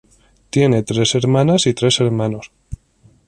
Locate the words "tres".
0.81-1.13, 1.75-1.99